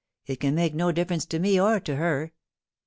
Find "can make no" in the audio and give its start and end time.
0.39-0.91